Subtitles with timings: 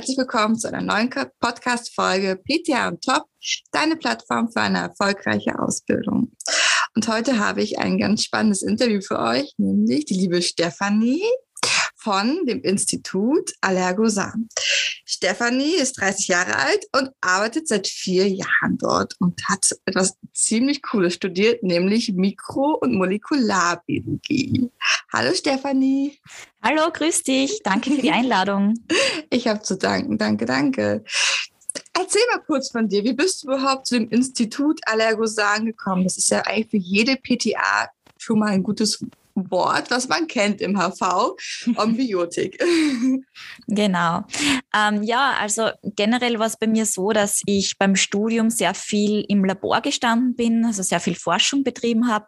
[0.00, 1.10] herzlich willkommen zu einer neuen
[1.40, 3.24] Podcast-Folge PTA und Top,
[3.70, 6.32] deine Plattform für eine erfolgreiche Ausbildung.
[6.96, 11.22] Und heute habe ich ein ganz spannendes Interview für euch, nämlich die liebe Stefanie
[12.00, 14.48] von dem Institut Allergosan.
[15.04, 20.82] Stefanie ist 30 Jahre alt und arbeitet seit vier Jahren dort und hat etwas ziemlich
[20.82, 24.70] Cooles studiert, nämlich Mikro- und Molekularbiologie.
[25.12, 26.18] Hallo Stefanie.
[26.62, 27.60] Hallo, grüß dich.
[27.62, 28.74] Danke für die Einladung.
[29.32, 30.18] Ich habe zu danken.
[30.18, 31.04] Danke, danke.
[31.92, 33.04] Erzähl mal kurz von dir.
[33.04, 36.02] Wie bist du überhaupt zu dem Institut Allergosan gekommen?
[36.02, 40.60] Das ist ja eigentlich für jede PTA schon mal ein gutes Wort, was man kennt
[40.60, 41.36] im HV,
[41.76, 42.62] Embiotik.
[43.66, 44.24] genau.
[44.74, 49.24] Ähm, ja, also generell war es bei mir so, dass ich beim Studium sehr viel
[49.28, 52.26] im Labor gestanden bin, also sehr viel Forschung betrieben habe.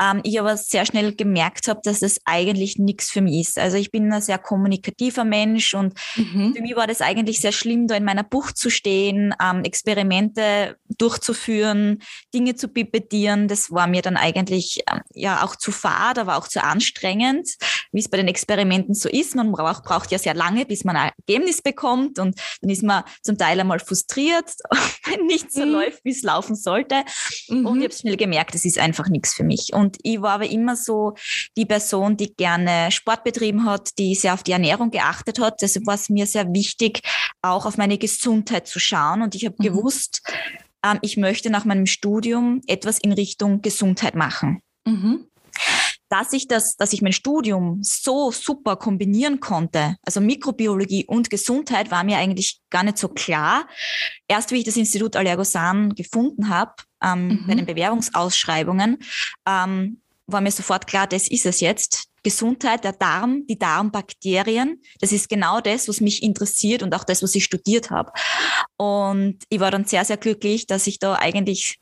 [0.00, 3.58] Ähm, ich aber sehr schnell gemerkt habe, dass das eigentlich nichts für mich ist.
[3.58, 6.54] Also ich bin ein sehr kommunikativer Mensch und mhm.
[6.54, 10.76] für mich war das eigentlich sehr schlimm, da in meiner Bucht zu stehen, ähm, Experimente
[10.98, 12.02] durchzuführen,
[12.34, 13.48] Dinge zu pipettieren.
[13.48, 17.48] Das war mir dann eigentlich ähm, ja auch zu fad, aber auch zu anstrengend,
[17.92, 19.34] wie es bei den Experimenten so ist.
[19.34, 23.04] Man braucht, braucht ja sehr lange, bis man ein Ergebnis bekommt und dann ist man
[23.22, 24.52] zum Teil einmal frustriert,
[25.06, 25.72] wenn nichts so mhm.
[25.72, 27.02] läuft, wie es laufen sollte.
[27.48, 27.66] Mhm.
[27.66, 29.72] Und ich habe schnell gemerkt, das ist einfach nichts für mich.
[29.72, 31.14] Und ich war aber immer so
[31.56, 35.62] die Person, die gerne Sport betrieben hat, die sehr auf die Ernährung geachtet hat.
[35.62, 37.00] Deshalb war es mir sehr wichtig,
[37.42, 39.22] auch auf meine Gesundheit zu schauen.
[39.22, 39.64] Und ich habe mhm.
[39.64, 40.22] gewusst,
[40.84, 44.60] ähm, ich möchte nach meinem Studium etwas in Richtung Gesundheit machen.
[44.86, 45.26] Mhm
[46.08, 51.90] dass ich das, dass ich mein Studium so super kombinieren konnte, also Mikrobiologie und Gesundheit,
[51.90, 53.66] war mir eigentlich gar nicht so klar.
[54.28, 57.44] Erst wie ich das Institut Allergosan gefunden habe, ähm, mhm.
[57.46, 58.98] bei den Bewerbungsausschreibungen,
[59.46, 62.08] ähm, war mir sofort klar, das ist es jetzt.
[62.22, 67.22] Gesundheit, der Darm, die Darmbakterien, das ist genau das, was mich interessiert und auch das,
[67.22, 68.10] was ich studiert habe.
[68.76, 71.78] Und ich war dann sehr, sehr glücklich, dass ich da eigentlich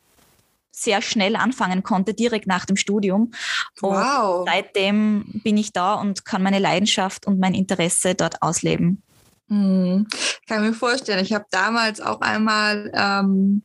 [0.75, 3.33] sehr schnell anfangen konnte, direkt nach dem Studium.
[3.81, 4.41] Wow.
[4.41, 9.03] Und seitdem bin ich da und kann meine Leidenschaft und mein Interesse dort ausleben.
[9.49, 10.07] Hm.
[10.49, 11.23] Kann mir vorstellen.
[11.23, 13.63] Ich habe damals auch einmal ähm,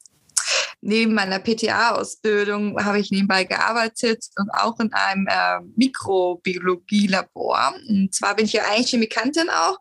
[0.81, 7.73] neben meiner PTA-Ausbildung habe ich nebenbei gearbeitet und auch in einem äh, Mikrobiologie-Labor.
[7.87, 9.77] Und zwar bin ich ja eigentlich Chemikantin auch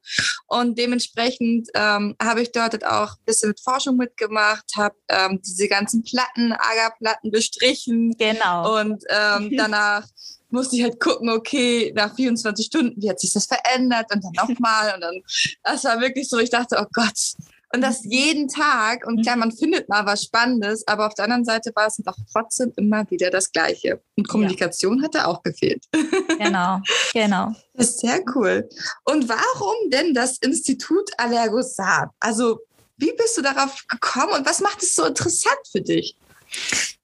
[0.46, 5.68] und dementsprechend ähm, habe ich dort auch ein bisschen mit Forschung mitgemacht, habe ähm, diese
[5.68, 8.14] ganzen Platten, Agerplatten bestrichen.
[8.18, 8.80] Genau.
[8.80, 10.06] Und ähm, danach
[10.50, 14.48] musste ich halt gucken, okay, nach 24 Stunden, wie hat sich das verändert und dann
[14.48, 15.22] nochmal und dann,
[15.62, 17.34] das war wirklich so, ich dachte, oh Gott,
[17.72, 19.06] und das jeden Tag.
[19.06, 22.16] Und klar, man findet mal was Spannendes, aber auf der anderen Seite war es doch
[22.32, 24.00] trotzdem immer wieder das Gleiche.
[24.16, 25.04] Und Kommunikation ja.
[25.04, 25.84] hatte auch gefehlt.
[26.38, 26.80] Genau,
[27.12, 27.52] genau.
[27.74, 28.68] Das ist sehr cool.
[29.04, 32.10] Und warum denn das Institut Allergosat?
[32.20, 32.60] Also,
[32.96, 36.16] wie bist du darauf gekommen und was macht es so interessant für dich?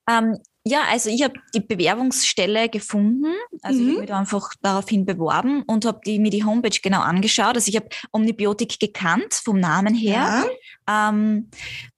[0.08, 3.34] Ähm, ja, also ich habe die Bewerbungsstelle gefunden.
[3.60, 3.86] Also mhm.
[3.86, 7.56] ich habe mich einfach daraufhin beworben und habe mir die Homepage genau angeschaut.
[7.56, 10.46] Also ich habe Omnibiotik gekannt vom Namen her.
[10.88, 11.10] Ja.
[11.10, 11.50] Ähm,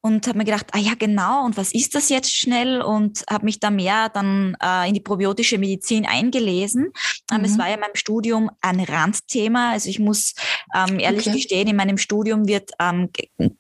[0.07, 2.81] und habe mir gedacht, ah ja, genau, und was ist das jetzt schnell?
[2.81, 6.93] Und habe mich da mehr dann äh, in die probiotische Medizin eingelesen.
[7.33, 7.59] Ähm, Es mhm.
[7.59, 9.73] war ja in meinem Studium ein Randthema.
[9.73, 10.35] Also ich muss
[10.77, 11.37] ähm, ehrlich okay.
[11.37, 13.11] gestehen, in meinem Studium wird ähm,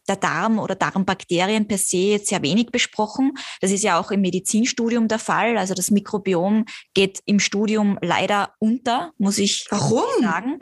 [0.09, 3.33] der Darm oder Darmbakterien per se jetzt sehr wenig besprochen.
[3.61, 5.59] Das ist ja auch im Medizinstudium der Fall.
[5.59, 6.65] Also das Mikrobiom
[6.95, 10.05] geht im Studium leider unter, muss ich Warum?
[10.23, 10.61] sagen.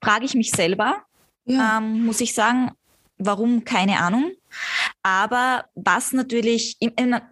[0.00, 1.02] Frage ich mich selber.
[1.46, 1.78] Ja.
[1.78, 2.70] Ähm, muss ich sagen,
[3.18, 3.64] Warum?
[3.64, 4.32] Keine Ahnung.
[5.02, 6.76] Aber was natürlich,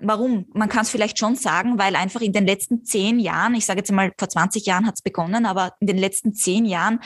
[0.01, 0.47] warum?
[0.53, 3.81] Man kann es vielleicht schon sagen, weil einfach in den letzten zehn Jahren, ich sage
[3.81, 7.01] jetzt mal, vor 20 Jahren hat es begonnen, aber in den letzten zehn Jahren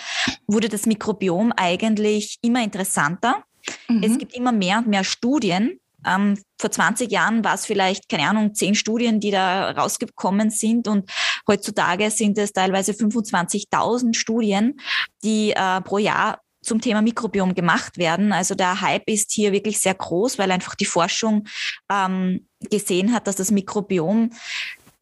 [0.47, 3.45] wurde das Mikrobiom eigentlich immer interessanter.
[3.89, 4.03] Mhm.
[4.03, 5.79] Es gibt immer mehr und mehr Studien.
[6.07, 10.89] Ähm, vor 20 Jahren war es vielleicht, keine Ahnung, zehn Studien, die da rausgekommen sind
[10.89, 11.11] und
[11.47, 14.81] heutzutage sind es teilweise 25.000 Studien,
[15.23, 16.41] die äh, pro Jahr
[16.71, 18.33] zum Thema Mikrobiom gemacht werden.
[18.33, 21.49] Also der Hype ist hier wirklich sehr groß, weil einfach die Forschung
[21.91, 24.31] ähm, gesehen hat, dass das Mikrobiom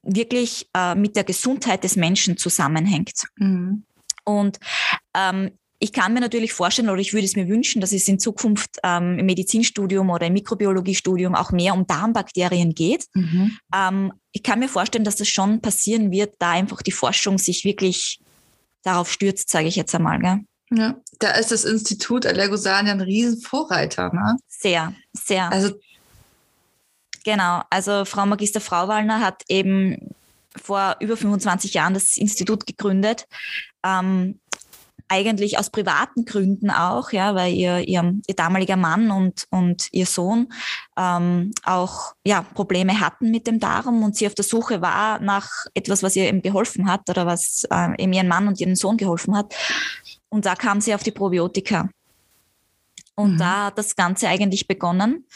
[0.03, 3.25] wirklich äh, mit der Gesundheit des Menschen zusammenhängt.
[3.37, 3.85] Mhm.
[4.25, 4.59] Und
[5.15, 8.19] ähm, ich kann mir natürlich vorstellen oder ich würde es mir wünschen, dass es in
[8.19, 13.05] Zukunft ähm, im Medizinstudium oder im Mikrobiologiestudium auch mehr um Darmbakterien geht.
[13.13, 13.59] Mhm.
[13.75, 17.67] Ähm, ich kann mir vorstellen, dass das schon passieren wird, da einfach die Forschung sich
[17.67, 18.21] wirklich
[18.83, 20.19] darauf stürzt, sage ich jetzt einmal.
[20.19, 20.41] Gell?
[20.71, 24.37] Ja, da ist das Institut Allergosan ja ein Riesenvorreiter, ne?
[24.47, 25.51] Sehr, sehr.
[25.51, 25.75] Also
[27.25, 30.15] genau, also Frau Magister Frauwallner hat eben
[30.57, 33.27] vor über 25 Jahren das Institut gegründet.
[33.85, 34.41] Ähm,
[35.09, 40.07] eigentlich aus privaten Gründen auch, ja, weil ihr, ihr, ihr damaliger Mann und, und ihr
[40.07, 40.53] Sohn
[40.99, 45.49] ähm, auch ja, Probleme hatten mit dem Darm und sie auf der Suche war nach
[45.75, 48.99] etwas, was ihr eben geholfen hat oder was äh, eben ihren Mann und ihren Sohn
[48.99, 49.55] geholfen hat.
[50.31, 51.89] Und da kam sie auf die Probiotika.
[53.15, 53.39] Und mhm.
[53.39, 55.27] da hat das Ganze eigentlich begonnen.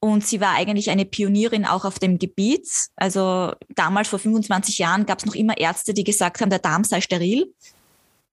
[0.00, 2.68] Und sie war eigentlich eine Pionierin auch auf dem Gebiet.
[2.96, 6.84] Also damals vor 25 Jahren gab es noch immer Ärzte, die gesagt haben, der Darm
[6.84, 7.50] sei steril.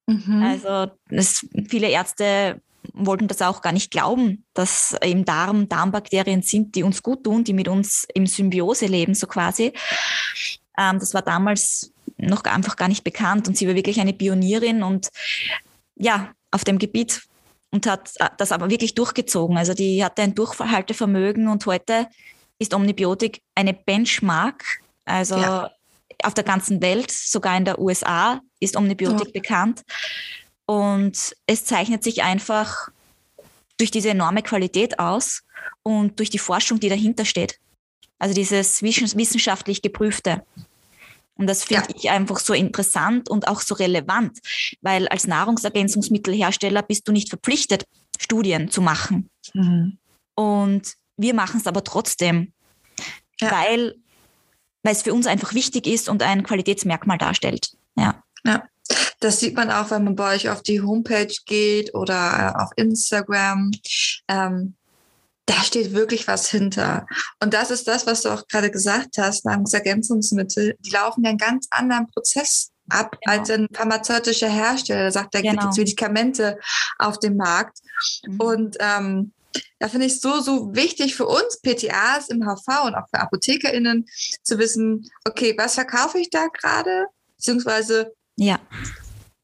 [0.06, 0.44] Mhm.
[0.44, 2.62] Also es, viele Ärzte
[2.94, 7.44] wollten das auch gar nicht glauben, dass im Darm Darmbakterien sind, die uns gut tun,
[7.46, 9.72] die mit uns im Symbiose leben, so quasi.
[10.78, 14.84] Ähm, das war damals noch einfach gar nicht bekannt und sie war wirklich eine Pionierin
[14.84, 15.10] und
[16.00, 17.22] ja, auf dem Gebiet
[17.72, 19.57] und hat äh, das aber wirklich durchgezogen.
[19.57, 22.07] Also die hatte ein Durchhaltevermögen und heute
[22.57, 24.63] ist Omnibiotik eine Benchmark.
[25.06, 25.72] Also ja.
[26.24, 29.42] auf der ganzen Welt, sogar in der USA ist Omnibiotik ja.
[29.42, 29.84] bekannt.
[30.66, 32.90] Und es zeichnet sich einfach
[33.78, 35.44] durch diese enorme Qualität aus
[35.84, 37.60] und durch die Forschung, die dahinter steht.
[38.19, 40.44] Also dieses wissenschaftlich geprüfte.
[41.39, 41.95] Und das finde ja.
[41.95, 44.39] ich einfach so interessant und auch so relevant,
[44.81, 47.86] weil als Nahrungsergänzungsmittelhersteller bist du nicht verpflichtet,
[48.19, 49.30] Studien zu machen.
[49.53, 49.97] Mhm.
[50.36, 52.51] Und wir machen es aber trotzdem,
[53.39, 53.51] ja.
[53.51, 53.95] weil,
[54.83, 57.71] weil es für uns einfach wichtig ist und ein Qualitätsmerkmal darstellt.
[57.97, 58.21] Ja.
[58.45, 58.68] ja.
[59.21, 62.71] Das sieht man auch, wenn man bei euch auf die Homepage geht oder äh, auf
[62.75, 63.71] Instagram.
[64.27, 64.75] Ähm,
[65.50, 67.07] da steht wirklich was hinter.
[67.42, 71.40] Und das ist das, was du auch gerade gesagt hast, Nahrungsergänzungsmittel, die laufen ja einen
[71.40, 73.38] ganz anderen Prozess ab genau.
[73.38, 75.01] als ein pharmazeutischer Hersteller.
[75.01, 75.54] Der sagt, da genau.
[75.54, 76.60] gibt es Medikamente
[77.00, 77.80] auf dem Markt.
[78.28, 78.40] Mhm.
[78.40, 79.31] Und ähm,
[79.80, 84.06] da finde ich so, so wichtig für uns PTAs im HV und auch für ApothekerInnen
[84.44, 87.07] zu wissen, okay, was verkaufe ich da gerade?
[87.38, 88.60] Beziehungsweise, ja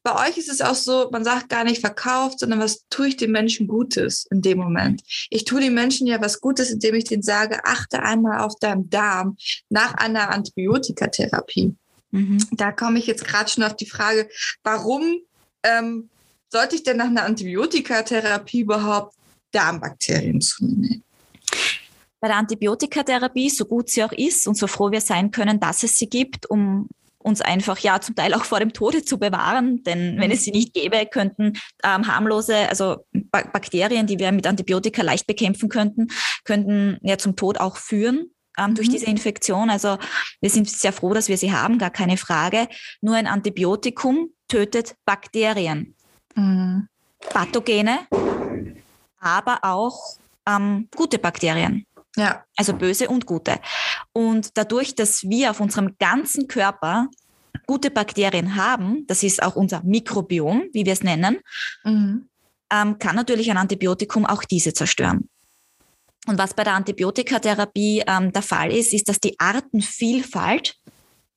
[0.06, 3.18] bei euch ist es auch so, man sagt gar nicht verkauft, sondern was tue ich
[3.18, 5.02] den Menschen Gutes in dem Moment.
[5.32, 8.88] Ich tue den Menschen ja was Gutes, indem ich denen sage, achte einmal auf deinen
[8.92, 9.36] Darm
[9.70, 11.76] nach einer Antibiotikatherapie.
[12.12, 12.38] Mhm.
[12.52, 14.30] Da komme ich jetzt gerade schon auf die Frage,
[14.64, 15.22] warum
[15.64, 16.10] ähm,
[16.50, 19.16] sollte ich denn nach einer Antibiotikatherapie überhaupt
[19.52, 21.04] Darmbakterien zunehmen?
[22.20, 25.82] Bei der Antibiotikatherapie, so gut sie auch ist und so froh wir sein können, dass
[25.82, 26.90] es sie gibt, um
[27.26, 29.84] uns einfach ja zum Teil auch vor dem Tode zu bewahren.
[29.84, 34.46] Denn wenn es sie nicht gäbe, könnten ähm, harmlose, also ba Bakterien, die wir mit
[34.46, 36.08] Antibiotika leicht bekämpfen könnten,
[36.44, 38.32] könnten ja zum Tod auch führen.
[38.58, 38.76] Ähm, mhm.
[38.76, 39.70] durch diese Infektion.
[39.70, 39.98] Also
[40.40, 42.70] wir sind sehr froh, dass wir sie haben, gar keine Frage.
[43.02, 45.94] Nur ein Antibiotikum tötet Bakterien,
[46.36, 46.88] mhm.
[47.20, 48.08] Pathogene,
[49.20, 50.18] aber auch
[50.48, 51.86] ähm, gute Bakterien.
[52.16, 52.44] Ja.
[52.56, 53.60] Also böse und gute.
[54.14, 57.08] Und dadurch, dass wir auf unserem ganzen Körper
[57.68, 61.40] gute Bakterien haben, das ist auch unser Mikrobiom, wie wir es nennen,
[61.84, 62.30] mhm.
[62.72, 65.30] ähm, kann natürlich ein Antibiotikum auch diese zerstören.
[66.28, 70.76] Und was bei der Antibiotikatherapie ähm, der Fall ist, ist, dass die Artenvielfalt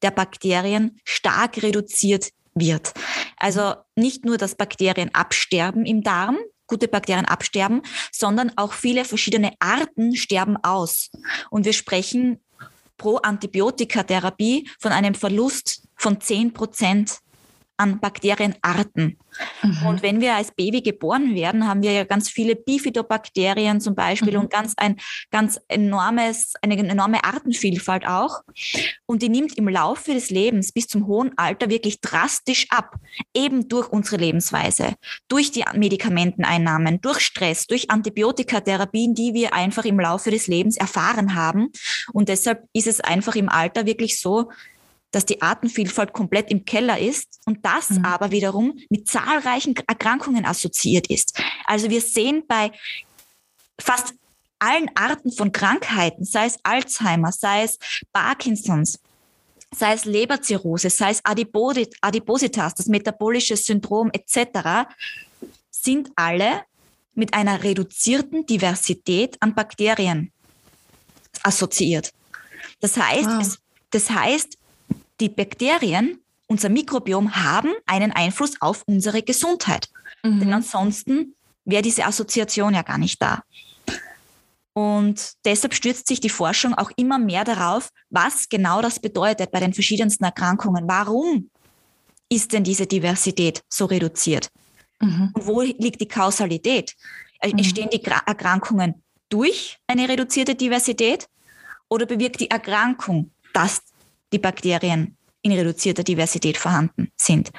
[0.02, 2.94] der Bakterien stark reduziert wird.
[3.36, 7.82] Also nicht nur, dass Bakterien absterben im Darm, gute Bakterien absterben,
[8.12, 11.10] sondern auch viele verschiedene Arten sterben aus.
[11.50, 12.40] Und wir sprechen
[12.96, 17.18] pro Antibiotikatherapie von einem Verlust von 10 Prozent
[17.78, 19.18] an Bakterienarten.
[19.62, 19.86] Mhm.
[19.86, 24.34] Und wenn wir als Baby geboren werden, haben wir ja ganz viele Bifidobakterien zum Beispiel
[24.34, 24.40] mhm.
[24.40, 24.96] und ganz ein
[25.30, 28.40] ganz enormes, eine enorme Artenvielfalt auch.
[29.06, 32.96] Und die nimmt im Laufe des Lebens bis zum hohen Alter wirklich drastisch ab.
[33.32, 34.94] Eben durch unsere Lebensweise,
[35.28, 41.36] durch die Medikamenteneinnahmen, durch Stress, durch Antibiotikatherapien, die wir einfach im Laufe des Lebens erfahren
[41.36, 41.68] haben.
[42.12, 44.50] Und deshalb ist es einfach im Alter wirklich so,
[45.10, 48.04] dass die Artenvielfalt komplett im Keller ist und das mhm.
[48.04, 51.40] aber wiederum mit zahlreichen Erkrankungen assoziiert ist.
[51.64, 52.72] Also wir sehen bei
[53.80, 54.14] fast
[54.58, 57.78] allen Arten von Krankheiten, sei es Alzheimer, sei es
[58.12, 58.98] Parkinsons,
[59.74, 64.88] sei es Leberzirrhose, sei es Adipositas, das metabolische Syndrom etc.,
[65.70, 66.62] sind alle
[67.14, 70.32] mit einer reduzierten Diversität an Bakterien
[71.42, 72.12] assoziiert.
[72.80, 73.40] Das heißt, wow.
[73.40, 73.58] es,
[73.90, 74.58] das heißt,
[75.20, 79.88] die Bakterien, unser Mikrobiom, haben einen Einfluss auf unsere Gesundheit.
[80.22, 80.40] Mhm.
[80.40, 81.34] Denn ansonsten
[81.64, 83.42] wäre diese Assoziation ja gar nicht da.
[84.72, 89.58] Und deshalb stürzt sich die Forschung auch immer mehr darauf, was genau das bedeutet bei
[89.58, 90.84] den verschiedensten Erkrankungen.
[90.86, 91.50] Warum
[92.28, 94.50] ist denn diese Diversität so reduziert?
[95.00, 95.32] Mhm.
[95.34, 96.94] Und wo liegt die Kausalität?
[97.40, 97.58] Äh, mhm.
[97.58, 101.28] Entstehen die Erkrankungen durch eine reduzierte Diversität
[101.88, 103.82] oder bewirkt die Erkrankung, dass
[104.32, 107.50] die Bakterien in reduzierter Diversität vorhanden sind.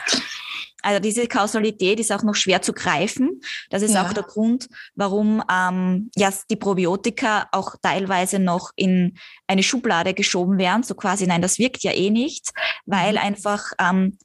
[0.82, 3.42] Also diese Kausalität ist auch noch schwer zu greifen.
[3.70, 4.06] Das ist ja.
[4.06, 10.58] auch der Grund, warum ähm, ja, die Probiotika auch teilweise noch in eine Schublade geschoben
[10.58, 10.84] werden.
[10.84, 12.52] So quasi, nein, das wirkt ja eh nicht,
[12.86, 13.18] weil mhm.
[13.18, 14.18] einfach ähm,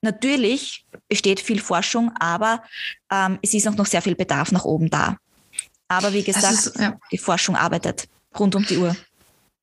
[0.00, 2.62] natürlich besteht viel Forschung, aber
[3.10, 5.16] ähm, es ist auch noch sehr viel Bedarf nach oben da.
[5.88, 6.98] Aber wie gesagt, ist, ja.
[7.10, 8.08] die Forschung arbeitet
[8.38, 8.96] rund um die Uhr.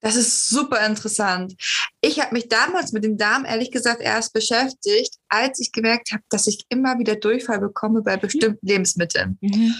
[0.01, 1.55] Das ist super interessant.
[2.01, 6.23] Ich habe mich damals mit dem Darm ehrlich gesagt erst beschäftigt, als ich gemerkt habe,
[6.29, 8.65] dass ich immer wieder Durchfall bekomme bei bestimmten.
[8.65, 9.37] Lebensmitteln.
[9.41, 9.73] Mhm.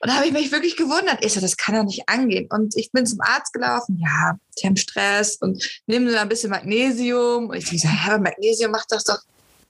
[0.00, 1.24] Und da habe ich mich wirklich gewundert.
[1.24, 2.48] Ich so, das kann doch nicht angehen.
[2.50, 3.98] Und ich bin zum Arzt gelaufen.
[4.00, 7.48] Ja, sie haben Stress und nehmen so ein bisschen Magnesium.
[7.48, 9.18] Und ich so, ja, Magnesium macht das doch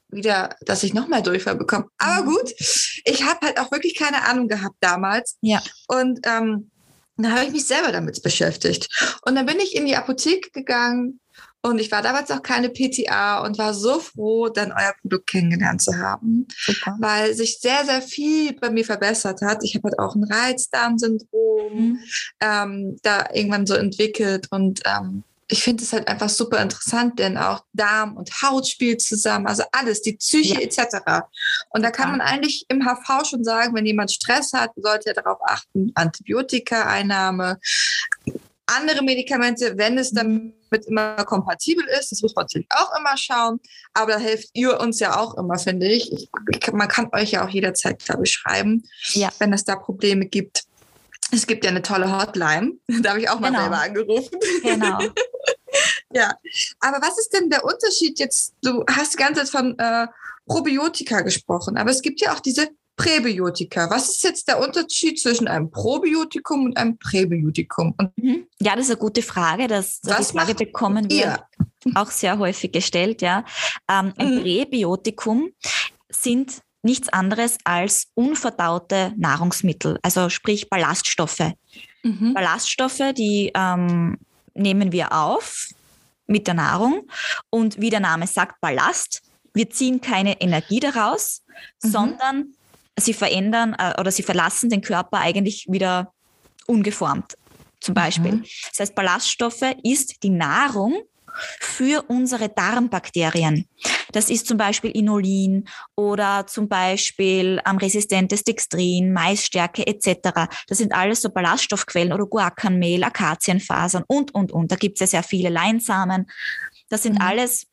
[0.08, 1.86] wieder, dass ich nochmal Durchfall bekomme.
[1.98, 2.34] Aber mhm.
[2.34, 5.36] gut, ich habe halt auch wirklich keine Ahnung gehabt damals.
[5.42, 5.62] Ja.
[5.88, 6.70] Und ähm,
[7.24, 8.88] dann habe ich mich selber damit beschäftigt.
[9.24, 11.20] Und dann bin ich in die Apotheke gegangen
[11.66, 15.82] und ich war damals auch keine PTA und war so froh, dann euer Produkt kennengelernt
[15.82, 16.96] zu haben, Super.
[17.00, 19.64] weil sich sehr, sehr viel bei mir verbessert hat.
[19.64, 21.98] Ich habe halt auch ein Reizdarmsyndrom mhm.
[22.40, 27.36] ähm, da irgendwann so entwickelt und ähm, ich finde es halt einfach super interessant, denn
[27.36, 30.60] auch Darm und Haut spielt zusammen, also alles, die Psyche ja.
[30.60, 30.96] etc.
[31.70, 35.14] Und da kann man eigentlich im HV schon sagen, wenn jemand Stress hat, sollte er
[35.14, 37.58] darauf achten, Antibiotika-Einnahme,
[38.66, 40.52] andere Medikamente, wenn es damit
[40.86, 43.60] immer kompatibel ist, das muss man natürlich auch immer schauen,
[43.94, 46.12] aber da helft ihr uns ja auch immer, finde ich.
[46.12, 49.28] ich, ich man kann euch ja auch jederzeit, glaube ich, schreiben, ja.
[49.38, 50.65] wenn es da Probleme gibt.
[51.32, 52.72] Es gibt ja eine tolle Hotline.
[53.02, 53.62] Da habe ich auch mal genau.
[53.62, 54.38] selber angerufen.
[54.62, 54.98] Genau.
[56.12, 56.34] ja.
[56.80, 58.54] Aber was ist denn der Unterschied jetzt?
[58.62, 60.06] Du hast die ganze Zeit von äh,
[60.46, 63.90] Probiotika gesprochen, aber es gibt ja auch diese Präbiotika.
[63.90, 67.94] Was ist jetzt der Unterschied zwischen einem Probiotikum und einem Präbiotikum?
[68.16, 68.46] Mhm.
[68.60, 69.66] ja, das ist eine gute Frage.
[69.66, 71.46] Das, die Frage bekommen wir
[71.94, 73.20] auch sehr häufig gestellt.
[73.20, 73.44] Ja.
[73.90, 74.40] Ähm, ein mhm.
[74.42, 75.50] Präbiotikum
[76.08, 81.52] sind nichts anderes als unverdaute Nahrungsmittel, also sprich Ballaststoffe.
[82.02, 82.32] Mhm.
[82.32, 84.16] Ballaststoffe, die ähm,
[84.54, 85.68] nehmen wir auf
[86.26, 87.08] mit der Nahrung
[87.50, 89.22] und wie der Name sagt, Ballast.
[89.52, 91.42] Wir ziehen keine Energie daraus,
[91.82, 91.90] mhm.
[91.90, 92.44] sondern
[92.98, 96.12] sie verändern äh, oder sie verlassen den Körper eigentlich wieder
[96.66, 97.34] ungeformt.
[97.80, 98.32] Zum Beispiel.
[98.32, 98.44] Mhm.
[98.70, 101.02] Das heißt, Ballaststoffe ist die Nahrung,
[101.60, 103.66] für unsere Darmbakterien.
[104.12, 110.48] Das ist zum Beispiel Inulin oder zum Beispiel ähm, resistentes Dextrin, Maisstärke etc.
[110.66, 114.70] Das sind alles so Ballaststoffquellen oder Guacanmehl, Akazienfasern und, und, und.
[114.72, 116.26] Da gibt es ja sehr viele Leinsamen.
[116.88, 117.22] Das sind mhm.
[117.22, 117.66] alles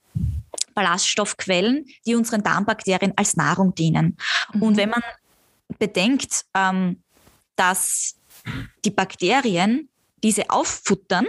[0.73, 4.17] Ballaststoffquellen, die unseren Darmbakterien als Nahrung dienen.
[4.53, 4.61] Mhm.
[4.61, 5.03] Und wenn man
[5.79, 7.01] bedenkt, ähm,
[7.55, 8.15] dass
[8.83, 9.89] die Bakterien
[10.23, 11.27] diese auffuttern,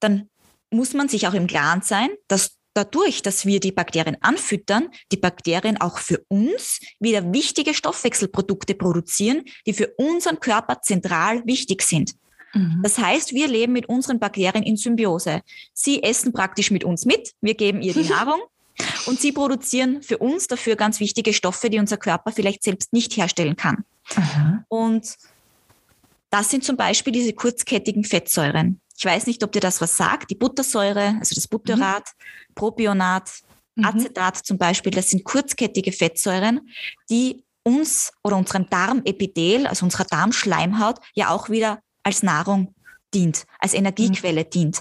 [0.00, 0.28] dann
[0.70, 5.16] muss man sich auch im Klaren sein, dass dadurch, dass wir die Bakterien anfüttern, die
[5.16, 12.14] Bakterien auch für uns wieder wichtige Stoffwechselprodukte produzieren, die für unseren Körper zentral wichtig sind.
[12.52, 12.80] Mhm.
[12.82, 15.42] Das heißt, wir leben mit unseren Bakterien in Symbiose.
[15.72, 18.40] Sie essen praktisch mit uns mit, wir geben ihr die Nahrung
[19.06, 23.16] und sie produzieren für uns dafür ganz wichtige Stoffe, die unser Körper vielleicht selbst nicht
[23.16, 23.84] herstellen kann.
[24.16, 24.64] Mhm.
[24.68, 25.16] Und
[26.30, 28.80] das sind zum Beispiel diese kurzkettigen Fettsäuren.
[28.98, 30.30] Ich weiß nicht, ob dir das was sagt.
[30.30, 32.54] Die Buttersäure, also das Butterat, mhm.
[32.54, 33.30] Propionat,
[33.74, 33.84] mhm.
[33.84, 36.60] Acetat zum Beispiel, das sind kurzkettige Fettsäuren,
[37.10, 42.74] die uns oder unserem Darmepithel, also unserer Darmschleimhaut, ja auch wieder als Nahrung
[43.12, 44.50] dient, als Energiequelle mhm.
[44.50, 44.80] dient.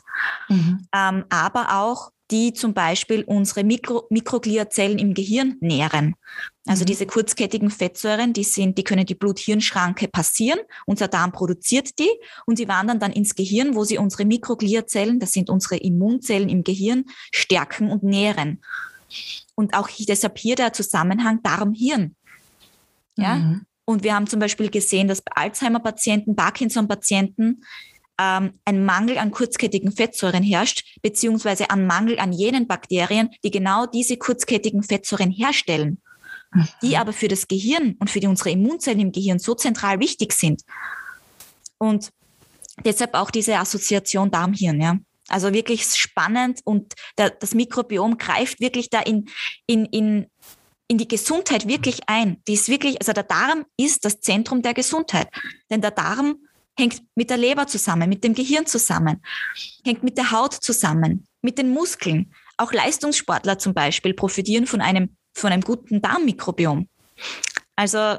[0.50, 0.88] Mhm.
[0.94, 6.16] Ähm, aber auch die zum Beispiel unsere Mikro Mikrogliazellen im Gehirn nähren.
[6.68, 6.88] Also mhm.
[6.88, 10.60] diese kurzkettigen Fettsäuren, die sind, die können die Blut-Hirn-Schranke passieren.
[10.86, 12.10] Unser Darm produziert die
[12.46, 16.64] und sie wandern dann ins Gehirn, wo sie unsere Mikrogliazellen, das sind unsere Immunzellen im
[16.64, 18.62] Gehirn, stärken und nähren.
[19.54, 22.16] Und auch deshalb hier der Zusammenhang Darm-Hirn.
[23.18, 23.36] Ja.
[23.36, 23.66] Mhm.
[23.86, 27.64] Und wir haben zum Beispiel gesehen, dass bei Alzheimer-Patienten, Parkinson-Patienten
[28.20, 33.86] ähm, ein Mangel an kurzkettigen Fettsäuren herrscht, beziehungsweise an Mangel an jenen Bakterien, die genau
[33.86, 36.02] diese kurzkettigen Fettsäuren herstellen.
[36.82, 40.34] Die aber für das Gehirn und für die, unsere Immunzellen im Gehirn so zentral wichtig
[40.34, 40.62] sind.
[41.78, 42.12] Und
[42.84, 44.98] deshalb auch diese Assoziation Darmhirn, ja.
[45.28, 49.26] Also wirklich spannend und der, das Mikrobiom greift wirklich da in,
[49.66, 50.28] in, in,
[50.88, 52.44] in die Gesundheit wirklich ein.
[52.48, 55.28] Die ist wirklich, also der Darm ist das Zentrum der Gesundheit.
[55.72, 56.36] Denn der Darm
[56.78, 59.24] hängt mit der Leber zusammen, mit dem Gehirn zusammen,
[59.84, 62.32] hängt mit der Haut zusammen, mit den Muskeln.
[62.58, 66.88] Auch Leistungssportler zum Beispiel profitieren von einem, von einem guten Darmmikrobiom.
[67.76, 68.18] Also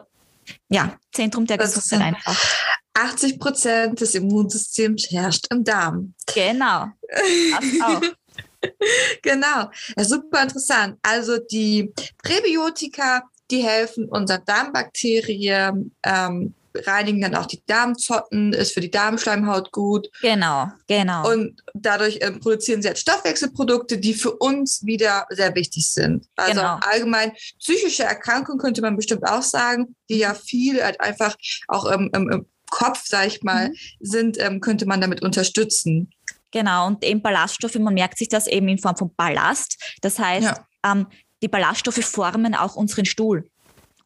[0.68, 2.38] ja, Zentrum der Gesundheit einfach.
[2.94, 6.14] 80 Prozent des Immunsystems herrscht im Darm.
[6.34, 6.86] Genau.
[7.10, 8.00] Das auch.
[9.22, 10.98] genau, ja, super interessant.
[11.02, 11.92] Also die
[12.22, 16.54] Präbiotika, die helfen unseren Darmbakterien, ähm,
[16.84, 20.08] reinigen dann auch die Darmzotten, ist für die Darmschleimhaut gut.
[20.20, 21.30] Genau, genau.
[21.32, 26.26] Und dadurch ähm, produzieren sie halt Stoffwechselprodukte, die für uns wieder sehr wichtig sind.
[26.36, 26.78] Also genau.
[26.80, 31.36] allgemein psychische Erkrankungen könnte man bestimmt auch sagen, die ja viel halt einfach
[31.68, 33.74] auch im, im, im Kopf, sag ich mal, mhm.
[34.00, 36.10] sind, ähm, könnte man damit unterstützen.
[36.50, 39.96] Genau, und eben Ballaststoffe, man merkt sich das eben in Form von Ballast.
[40.00, 40.66] Das heißt, ja.
[40.84, 41.06] ähm,
[41.42, 43.48] die Ballaststoffe formen auch unseren Stuhl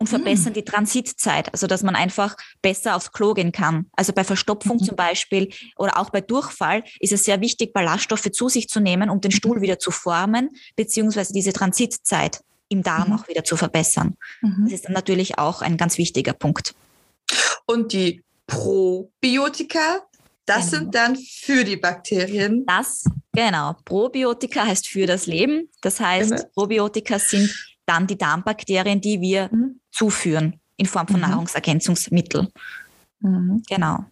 [0.01, 0.55] und verbessern mm.
[0.55, 3.87] die Transitzeit, also dass man einfach besser aufs Klo gehen kann.
[3.93, 4.85] Also bei Verstopfung mhm.
[4.85, 9.11] zum Beispiel oder auch bei Durchfall ist es sehr wichtig, Ballaststoffe zu sich zu nehmen,
[9.11, 9.63] um den Stuhl mhm.
[9.63, 12.41] wieder zu formen, beziehungsweise diese Transitzeit
[12.71, 13.15] im Darm mhm.
[13.17, 14.17] auch wieder zu verbessern.
[14.41, 14.65] Mhm.
[14.65, 16.75] Das ist dann natürlich auch ein ganz wichtiger Punkt.
[17.67, 20.07] Und die Probiotika,
[20.47, 20.79] das genau.
[20.79, 22.65] sind dann für die Bakterien.
[22.67, 23.77] Das, genau.
[23.85, 25.69] Probiotika heißt für das Leben.
[25.83, 26.45] Das heißt, genau.
[26.55, 27.55] Probiotika sind
[27.91, 29.81] dann die Darmbakterien, die wir mhm.
[29.91, 31.29] zuführen in Form von mhm.
[31.29, 32.49] Nahrungsergänzungsmitteln.
[33.19, 33.63] Mhm.
[33.69, 34.05] Genau.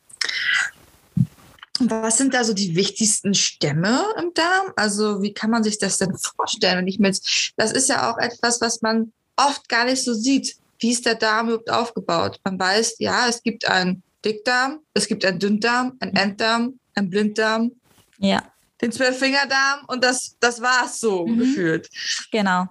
[1.80, 4.72] Was sind da so die wichtigsten Stämme im Darm?
[4.74, 6.78] Also wie kann man sich das denn vorstellen?
[6.78, 7.20] Und ich mit,
[7.56, 10.56] das ist ja auch etwas, was man oft gar nicht so sieht.
[10.80, 12.40] Wie ist der Darm überhaupt aufgebaut?
[12.42, 17.70] Man weiß, ja, es gibt einen Dickdarm, es gibt einen Dünndarm, einen Enddarm, einen Blinddarm.
[18.18, 18.42] Ja.
[18.82, 21.38] Den Zwölffingerdarm und das, das war es so mhm.
[21.38, 21.88] gefühlt.
[22.32, 22.66] Genau.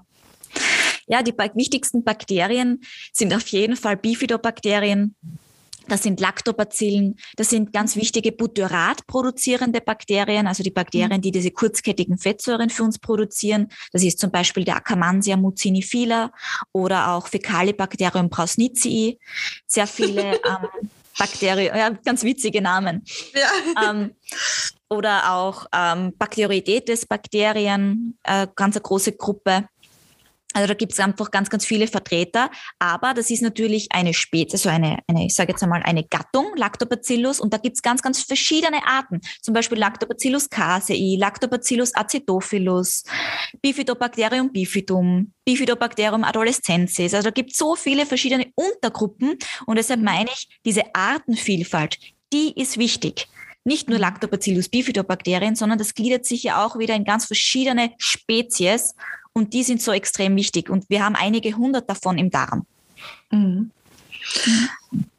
[1.08, 2.82] Ja, die wichtigsten Bakterien
[3.14, 5.16] sind auf jeden Fall Bifidobakterien.
[5.88, 11.52] Das sind Lactobacillen, das sind ganz wichtige Butyrat produzierende Bakterien, also die Bakterien, die diese
[11.52, 13.70] kurzkettigen Fettsäuren für uns produzieren.
[13.94, 16.32] Das ist zum Beispiel der Akkermansia mucinifila
[16.74, 19.18] oder auch Fecalibacterium prausnitzii.
[19.66, 23.04] Sehr viele ähm, Bakterien, ja, ganz witzige Namen.
[23.34, 23.90] Ja.
[23.90, 24.12] Ähm,
[24.90, 29.68] oder auch ähm, Bakterioidetes-Bakterien, äh, ganz eine große Gruppe.
[30.58, 32.50] Also da gibt es einfach ganz, ganz viele Vertreter.
[32.80, 36.48] Aber das ist natürlich eine Spezies, also eine, eine ich sage jetzt einmal, eine Gattung,
[36.56, 37.40] Lactobacillus.
[37.40, 39.22] Und da gibt es ganz, ganz verschiedene Arten.
[39.44, 43.04] Zum Beispiel Lactobacillus casei, Lactobacillus acidophilus,
[43.62, 47.14] Bifidobacterium bifidum, Bifidobacterium adolescensis.
[47.14, 49.38] Also da gibt es so viele verschiedene Untergruppen.
[49.68, 52.00] Und deshalb meine ich, diese Artenvielfalt,
[52.34, 53.28] die ist wichtig
[53.68, 58.96] nicht nur Lactobacillus bifidobakterien, sondern das gliedert sich ja auch wieder in ganz verschiedene Spezies.
[59.38, 60.68] Und die sind so extrem wichtig.
[60.68, 62.66] Und wir haben einige hundert davon im Darm.
[63.30, 63.70] Mhm.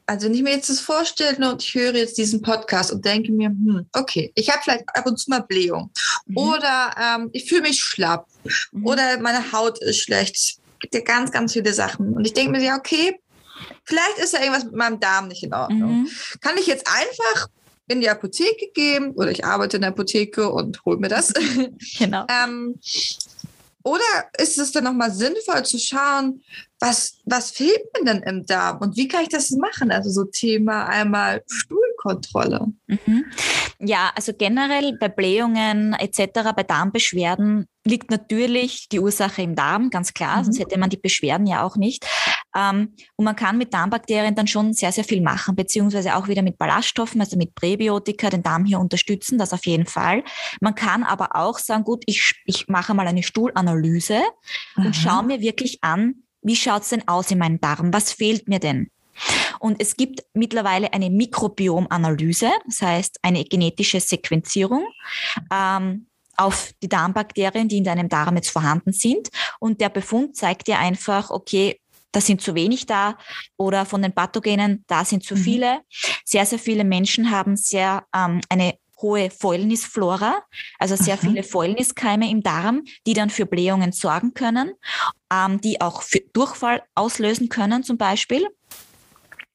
[0.07, 3.31] Also wenn ich mir jetzt das vorstelle und ich höre jetzt diesen Podcast und denke
[3.31, 5.93] mir, hm, okay, ich habe vielleicht ab und zu mal Blähung
[6.27, 6.37] mhm.
[6.37, 8.27] oder ähm, ich fühle mich schlapp
[8.73, 8.87] mhm.
[8.87, 10.35] oder meine Haut ist schlecht.
[10.35, 12.13] Es gibt ja ganz, ganz viele Sachen.
[12.15, 13.21] Und ich denke mir, ja, okay,
[13.85, 16.03] vielleicht ist ja irgendwas mit meinem Darm nicht in Ordnung.
[16.03, 16.09] Mhm.
[16.41, 17.47] Kann ich jetzt einfach
[17.87, 21.33] in die Apotheke gehen oder ich arbeite in der Apotheke und hole mir das.
[21.99, 22.27] Genau.
[22.29, 22.75] ähm,
[23.89, 26.43] oder ist es dann nochmal sinnvoll zu schauen,
[26.81, 29.91] was, was fehlt mir denn im Darm und wie kann ich das machen?
[29.91, 32.67] Also so Thema einmal Stuhlkontrolle.
[32.87, 33.25] Mhm.
[33.81, 40.13] Ja, also generell bei Blähungen etc., bei Darmbeschwerden liegt natürlich die Ursache im Darm, ganz
[40.15, 40.45] klar, mhm.
[40.45, 42.07] sonst hätte man die Beschwerden ja auch nicht.
[42.57, 46.43] Ähm, und man kann mit Darmbakterien dann schon sehr, sehr viel machen, beziehungsweise auch wieder
[46.43, 50.25] mit Ballaststoffen, also mit Präbiotika, den Darm hier unterstützen, das auf jeden Fall.
[50.61, 54.21] Man kann aber auch sagen, gut, ich, ich mache mal eine Stuhlanalyse
[54.77, 54.87] mhm.
[54.87, 57.93] und schaue mir wirklich an, wie schaut's denn aus in meinem Darm?
[57.93, 58.91] Was fehlt mir denn?
[59.59, 64.87] Und es gibt mittlerweile eine Mikrobiomanalyse, das heißt eine genetische Sequenzierung.
[65.53, 66.07] Ähm,
[66.39, 69.29] auf die Darmbakterien, die in deinem Darm jetzt vorhanden sind.
[69.59, 71.81] Und der Befund zeigt dir einfach, okay,
[72.13, 73.19] da sind zu wenig da
[73.57, 75.41] oder von den Pathogenen, da sind zu mhm.
[75.41, 75.81] viele.
[76.25, 80.43] Sehr, sehr viele Menschen haben sehr ähm, eine hohe Fäulnisflora,
[80.79, 81.21] also sehr Aha.
[81.21, 84.73] viele Fäulniskeime im Darm, die dann für Blähungen sorgen können,
[85.33, 88.47] ähm, die auch für Durchfall auslösen können zum Beispiel.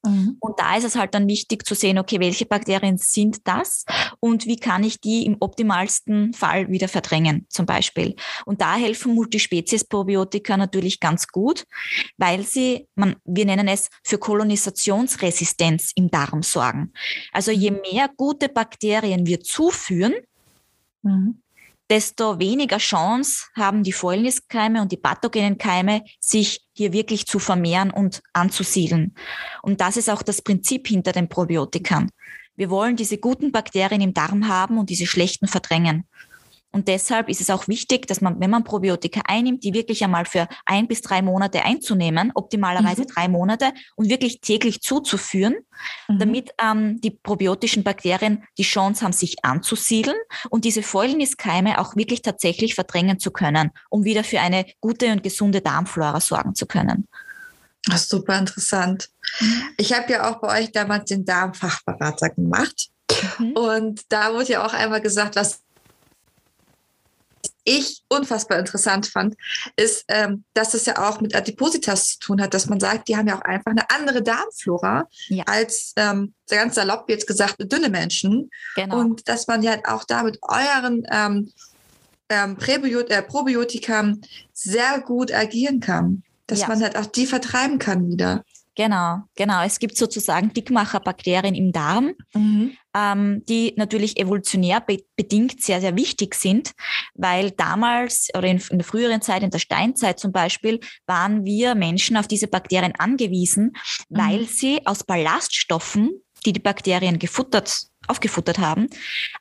[0.04, 0.36] Mhm.
[0.40, 3.84] Und da ist es halt dann wichtig zu sehen, okay, welche Bakterien sind das
[4.20, 8.14] und wie kann ich die im optimalsten Fall wieder verdrängen, zum Beispiel.
[8.44, 11.64] Und da helfen Multispezies-Probiotika natürlich ganz gut,
[12.16, 16.92] weil sie, man, wir nennen es für Kolonisationsresistenz im Darm sorgen.
[17.32, 17.80] Also je mhm.
[17.92, 20.14] mehr gute Bakterien wir zuführen,
[21.02, 21.43] mhm
[21.90, 27.90] desto weniger Chance haben die Fäulniskeime und die pathogenen Keime, sich hier wirklich zu vermehren
[27.90, 29.14] und anzusiedeln.
[29.62, 32.10] Und das ist auch das Prinzip hinter den Probiotikern.
[32.56, 36.08] Wir wollen diese guten Bakterien im Darm haben und diese schlechten verdrängen.
[36.74, 40.24] Und deshalb ist es auch wichtig, dass man, wenn man Probiotika einnimmt, die wirklich einmal
[40.24, 43.06] für ein bis drei Monate einzunehmen, optimalerweise mhm.
[43.06, 45.54] drei Monate und wirklich täglich zuzuführen,
[46.08, 46.18] mhm.
[46.18, 50.16] damit ähm, die probiotischen Bakterien die Chance haben, sich anzusiedeln
[50.50, 55.22] und diese Fäulniskeime auch wirklich tatsächlich verdrängen zu können, um wieder für eine gute und
[55.22, 57.06] gesunde Darmflora sorgen zu können.
[57.84, 59.10] Das ist super interessant.
[59.38, 59.62] Mhm.
[59.76, 62.88] Ich habe ja auch bei euch damals den Darmfachberater gemacht.
[63.38, 63.52] Mhm.
[63.52, 65.63] Und da wurde ja auch einmal gesagt, was
[67.64, 69.34] ich unfassbar interessant fand,
[69.76, 73.16] ist, ähm, dass es ja auch mit Adipositas zu tun hat, dass man sagt, die
[73.16, 75.44] haben ja auch einfach eine andere Darmflora ja.
[75.46, 78.50] als ähm, ganz salopp jetzt gesagt dünne Menschen.
[78.76, 78.98] Genau.
[78.98, 81.52] Und dass man ja auch da mit euren ähm,
[82.28, 84.14] ähm, Präbiot äh, Probiotika
[84.52, 86.22] sehr gut agieren kann.
[86.46, 86.68] Dass ja.
[86.68, 88.44] man halt auch die vertreiben kann wieder.
[88.76, 89.62] Genau, genau.
[89.62, 92.76] Es gibt sozusagen Dickmacherbakterien im Darm, mhm.
[92.94, 96.72] ähm, die natürlich evolutionär be bedingt sehr, sehr wichtig sind,
[97.14, 101.76] weil damals oder in, in, der früheren Zeit, in der Steinzeit zum Beispiel, waren wir
[101.76, 103.76] Menschen auf diese Bakterien angewiesen,
[104.08, 104.18] mhm.
[104.18, 106.10] weil sie aus Ballaststoffen,
[106.44, 108.88] die die Bakterien gefuttert aufgefuttert haben,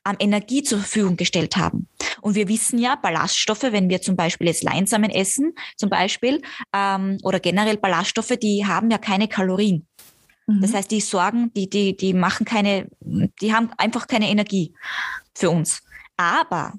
[0.08, 1.88] ähm, Energie zur Verfügung gestellt haben.
[2.21, 6.41] Und wir wissen ja, Ballaststoffe, wenn wir zum Beispiel jetzt Leinsamen essen, zum Beispiel,
[6.73, 9.88] ähm, oder generell Ballaststoffe, die haben ja keine Kalorien.
[10.47, 10.62] Mhm.
[10.62, 14.73] Das heißt, die sorgen, die, die, die machen keine, die haben einfach keine Energie
[15.36, 15.82] für uns.
[16.17, 16.73] Aber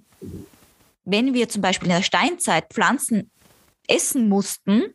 [1.04, 3.30] wenn wir zum Beispiel in der Steinzeit Pflanzen
[3.86, 4.94] essen mussten,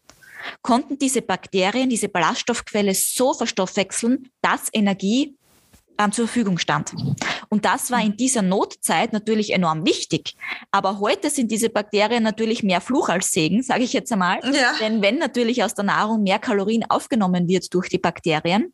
[0.61, 5.35] konnten diese Bakterien diese Ballaststoffquelle so verstoffwechseln, dass Energie
[5.99, 6.93] ähm, zur Verfügung stand.
[7.49, 10.35] Und das war in dieser Notzeit natürlich enorm wichtig.
[10.71, 14.39] Aber heute sind diese Bakterien natürlich mehr Fluch als Segen, sage ich jetzt einmal.
[14.43, 14.73] Ja.
[14.79, 18.73] Denn wenn natürlich aus der Nahrung mehr Kalorien aufgenommen wird durch die Bakterien,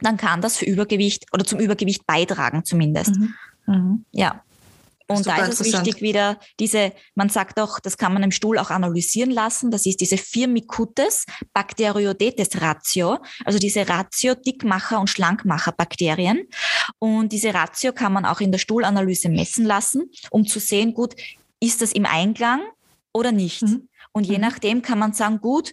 [0.00, 3.16] dann kann das für Übergewicht oder zum Übergewicht beitragen zumindest.
[3.16, 3.34] Mhm.
[3.66, 4.04] Mhm.
[4.12, 4.42] Ja.
[5.10, 8.58] Und da ist es wichtig wieder diese, man sagt auch, das kann man im Stuhl
[8.58, 15.72] auch analysieren lassen, das ist diese Firmicutes Bacteroidetes Ratio, also diese Ratio Dickmacher und Schlankmacher
[15.72, 16.46] Bakterien.
[16.98, 21.14] Und diese Ratio kann man auch in der Stuhlanalyse messen lassen, um zu sehen, gut,
[21.60, 22.62] ist das im Einklang
[23.12, 23.62] oder nicht?
[23.62, 23.88] Mhm.
[24.12, 24.42] Und je mhm.
[24.42, 25.72] nachdem kann man sagen, gut,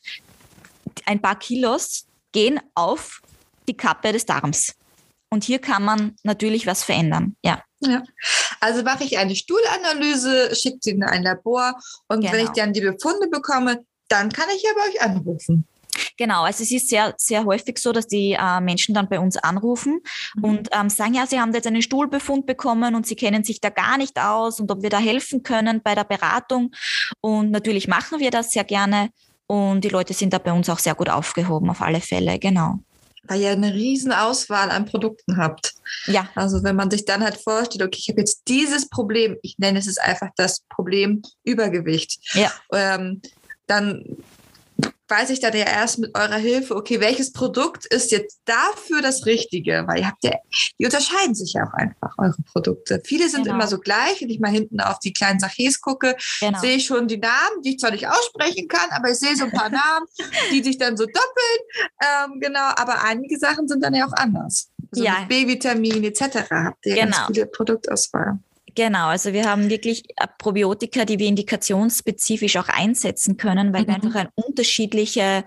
[1.06, 3.22] ein paar Kilos gehen auf
[3.68, 4.74] die Kappe des Darms.
[5.30, 7.62] Und hier kann man natürlich was verändern, ja.
[7.80, 8.04] Ja.
[8.60, 11.74] Also mache ich eine Stuhlanalyse, schicke sie in ein Labor
[12.08, 12.34] und genau.
[12.34, 12.66] wenn ich genau.
[12.66, 15.68] dann die Befunde bekomme, dann kann ich ja bei euch anrufen.
[16.18, 19.38] Genau, also es ist sehr, sehr häufig so, dass die äh, Menschen dann bei uns
[19.38, 20.02] anrufen
[20.36, 20.44] mhm.
[20.44, 23.70] und ähm, sagen, ja, sie haben jetzt einen Stuhlbefund bekommen und sie kennen sich da
[23.70, 26.72] gar nicht aus und ob wir da helfen können bei der Beratung.
[27.22, 29.10] Und natürlich machen wir das sehr gerne
[29.48, 32.80] und die Leute sind da bei uns auch sehr gut aufgehoben, auf alle Fälle, genau
[33.28, 35.74] weil ihr eine riesen Auswahl an Produkten habt.
[36.06, 36.30] Ja.
[36.36, 39.80] Also wenn man sich dann halt vorstellt, okay, ich habe jetzt dieses Problem, ich nenne
[39.80, 42.20] es einfach das Problem Übergewicht.
[42.34, 42.52] Ja.
[42.74, 43.22] Ähm,
[43.68, 44.04] dann
[45.10, 49.26] weiß ich dann ja erst mit eurer Hilfe, okay, welches Produkt ist jetzt dafür das
[49.26, 49.84] Richtige?
[49.88, 50.32] Weil ihr habt ja,
[50.80, 53.02] die unterscheiden sich ja auch einfach, eure Produkte.
[53.06, 53.56] Viele sind genau.
[53.56, 54.22] immer so gleich.
[54.22, 56.60] Wenn ich mal hinten auf die kleinen Sachets gucke, genau.
[56.60, 59.46] sehe ich schon die Namen, die ich zwar nicht aussprechen kann, aber ich sehe so
[59.46, 60.06] ein paar Namen,
[60.52, 61.62] die sich dann so doppeln.
[62.02, 64.70] Ähm, genau, aber einige Sachen sind dann ja auch anders.
[64.92, 65.26] Also ja.
[65.28, 66.50] B-Vitamin etc.
[66.50, 67.12] habt ihr genau.
[67.12, 68.40] ganz viele Produktauswahl.
[68.78, 73.88] Genau, also wir haben wirklich äh, Probiotika, die wir indikationsspezifisch auch einsetzen können, weil mhm.
[73.88, 75.46] wir einfach eine unterschiedliche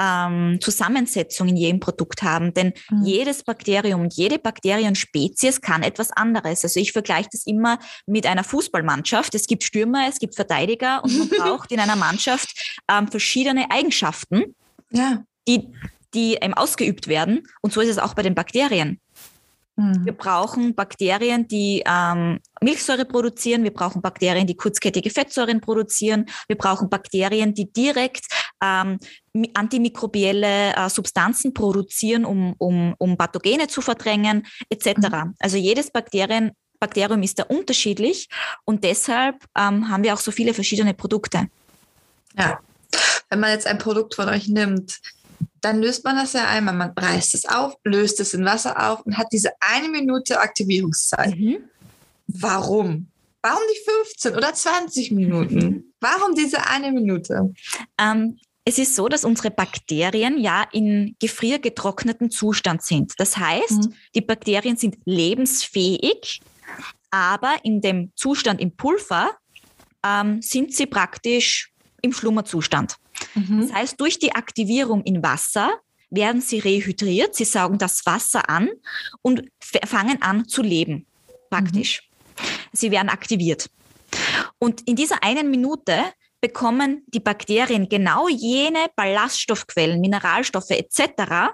[0.00, 2.54] ähm, Zusammensetzung in jedem Produkt haben.
[2.54, 3.02] Denn mhm.
[3.02, 6.62] jedes Bakterium und jede Bakterienspezies kann etwas anderes.
[6.62, 9.34] Also ich vergleiche das immer mit einer Fußballmannschaft.
[9.34, 14.54] Es gibt Stürmer, es gibt Verteidiger und man braucht in einer Mannschaft ähm, verschiedene Eigenschaften,
[14.90, 15.24] ja.
[15.48, 15.66] die,
[16.14, 17.48] die ähm, ausgeübt werden.
[17.60, 19.00] Und so ist es auch bei den Bakterien.
[19.78, 20.04] Mhm.
[20.04, 23.62] Wir brauchen Bakterien, die ähm, Milchsäure produzieren.
[23.62, 26.26] Wir brauchen Bakterien, die kurzkettige Fettsäuren produzieren.
[26.48, 28.26] Wir brauchen Bakterien, die direkt
[28.60, 28.98] ähm,
[29.54, 34.96] antimikrobielle äh, Substanzen produzieren, um, um, um Pathogene zu verdrängen, etc.
[34.96, 35.34] Mhm.
[35.38, 38.28] Also jedes Bakterien, Bakterium ist da unterschiedlich
[38.64, 41.46] und deshalb ähm, haben wir auch so viele verschiedene Produkte.
[42.36, 42.58] Ja.
[43.30, 45.00] Wenn man jetzt ein Produkt von euch nimmt,
[45.60, 46.74] dann löst man das ja einmal.
[46.74, 51.36] Man reißt es auf, löst es in Wasser auf und hat diese eine Minute Aktivierungszeit.
[51.36, 51.58] Mhm.
[52.28, 53.08] Warum?
[53.42, 55.94] Warum nicht 15 oder 20 Minuten?
[56.00, 57.52] Warum diese eine Minute?
[57.98, 63.14] Ähm, es ist so, dass unsere Bakterien ja in gefriergetrockneten Zustand sind.
[63.16, 63.94] Das heißt, mhm.
[64.14, 66.40] die Bakterien sind lebensfähig,
[67.10, 69.30] aber in dem Zustand im Pulver
[70.04, 71.72] ähm, sind sie praktisch
[72.02, 72.96] im Schlummerzustand.
[73.34, 73.60] Mhm.
[73.60, 75.70] Das heißt, durch die Aktivierung in Wasser
[76.10, 78.70] werden sie rehydriert, sie saugen das Wasser an
[79.22, 79.42] und
[79.84, 81.06] fangen an zu leben,
[81.50, 82.02] praktisch.
[82.02, 82.44] Mhm.
[82.72, 83.70] Sie werden aktiviert.
[84.58, 86.04] Und in dieser einen Minute
[86.40, 91.50] bekommen die Bakterien genau jene Ballaststoffquellen, Mineralstoffe etc.,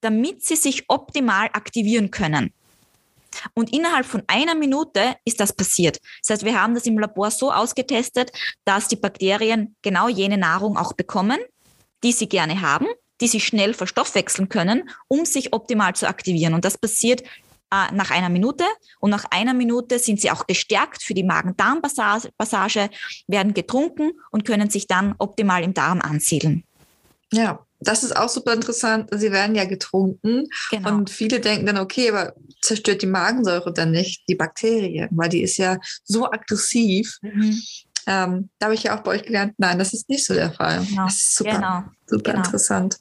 [0.00, 2.52] damit sie sich optimal aktivieren können.
[3.54, 6.00] Und innerhalb von einer Minute ist das passiert.
[6.22, 8.32] Das heißt, wir haben das im Labor so ausgetestet,
[8.64, 11.38] dass die Bakterien genau jene Nahrung auch bekommen,
[12.02, 12.86] die sie gerne haben,
[13.20, 16.54] die sie schnell verstoffwechseln können, um sich optimal zu aktivieren.
[16.54, 17.22] Und das passiert
[17.72, 18.64] äh, nach einer Minute.
[18.98, 22.90] Und nach einer Minute sind sie auch gestärkt für die Magen-Darm-Passage,
[23.26, 26.64] werden getrunken und können sich dann optimal im Darm ansiedeln.
[27.32, 29.08] Ja, das ist auch super interessant.
[29.12, 30.96] Sie werden ja getrunken genau.
[30.96, 35.42] und viele denken dann, okay, aber zerstört die Magensäure dann nicht die Bakterien, weil die
[35.42, 37.18] ist ja so aggressiv.
[37.22, 37.60] Mhm.
[38.06, 40.52] Ähm, da habe ich ja auch bei euch gelernt, nein, das ist nicht so der
[40.52, 40.84] Fall.
[40.84, 41.04] Genau.
[41.04, 41.84] Das ist super, genau.
[42.06, 42.44] super genau.
[42.44, 42.98] interessant.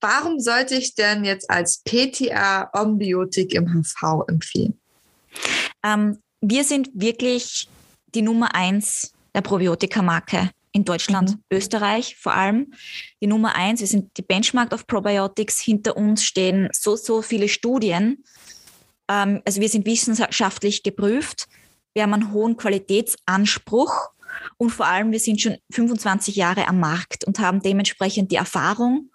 [0.00, 4.80] Warum sollte ich denn jetzt als PTA Ombiotik im HV empfehlen?
[5.84, 7.68] Ähm, wir sind wirklich
[8.14, 11.44] die Nummer eins der Probiotika-Marke in Deutschland, mhm.
[11.50, 12.72] Österreich vor allem.
[13.20, 15.60] Die Nummer eins, wir sind die Benchmark of Probiotics.
[15.60, 18.24] Hinter uns stehen so, so viele Studien.
[19.08, 21.48] Ähm, also wir sind wissenschaftlich geprüft.
[21.94, 24.10] Wir haben einen hohen Qualitätsanspruch
[24.56, 29.10] und vor allem wir sind schon 25 Jahre am Markt und haben dementsprechend die Erfahrung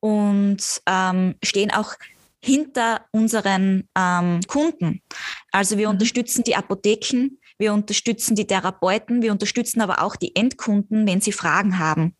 [0.00, 1.94] und ähm, stehen auch
[2.40, 5.02] hinter unseren ähm, Kunden.
[5.50, 5.94] Also wir mhm.
[5.94, 11.32] unterstützen die Apotheken, wir unterstützen die Therapeuten, wir unterstützen aber auch die Endkunden, wenn sie
[11.32, 12.16] Fragen haben.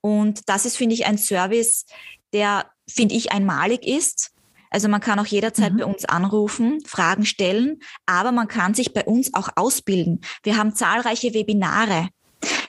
[0.00, 1.86] Und das ist, finde ich, ein Service,
[2.32, 4.32] der, finde ich, einmalig ist.
[4.70, 5.78] Also man kann auch jederzeit mhm.
[5.78, 10.20] bei uns anrufen, Fragen stellen, aber man kann sich bei uns auch ausbilden.
[10.44, 12.08] Wir haben zahlreiche Webinare.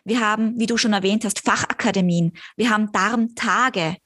[0.04, 2.34] Wir haben, wie du schon erwähnt hast, Fachakademien.
[2.58, 3.98] Wir haben Darmtage.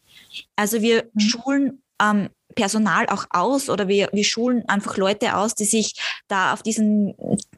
[0.57, 1.19] Also wir mhm.
[1.19, 5.93] schulen ähm, Personal auch aus oder wir, wir schulen einfach Leute aus, die sich
[6.27, 7.13] da auf diesem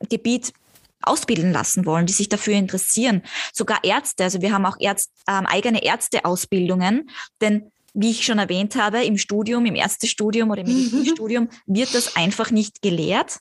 [0.10, 0.54] Gebiet
[1.02, 3.22] ausbilden lassen wollen, die sich dafür interessieren.
[3.54, 7.10] Sogar Ärzte, also wir haben auch Ärzt, ähm, eigene Ärzteausbildungen,
[7.42, 12.16] denn wie ich schon erwähnt habe, im Studium, im Ärztestudium oder im Medizinstudium wird das
[12.16, 13.40] einfach nicht gelehrt.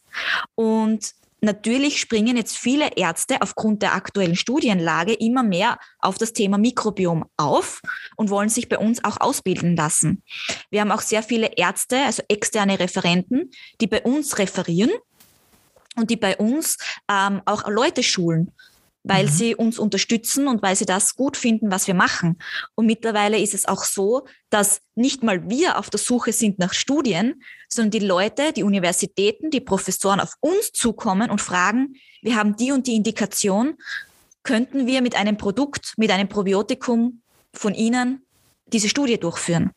[0.55, 6.57] Und Natürlich springen jetzt viele Ärzte aufgrund der aktuellen Studienlage immer mehr auf das Thema
[6.57, 7.83] Mikrobiom auf
[8.17, 10.23] und wollen sich bei uns auch ausbilden lassen.
[10.71, 13.51] Wir haben auch sehr viele Ärzte, also externe Referenten,
[13.83, 14.91] die bei uns referieren
[15.97, 16.79] und die bei uns
[17.11, 18.53] ähm, auch Leute schulen
[19.09, 19.31] weil mhm.
[19.31, 22.39] sie uns unterstützen und weil sie das gut finden, was wir machen.
[22.75, 26.75] Und mittlerweile ist es auch so, dass nicht mal wir auf der Suche sind nach
[26.75, 32.57] Studien, sondern die Leute, die Universitäten, die Professoren auf uns zukommen und fragen, wir haben
[32.57, 33.77] die und die Indikation,
[34.43, 38.27] könnten wir mit einem Produkt, mit einem Probiotikum von Ihnen
[38.67, 39.71] diese Studie durchführen?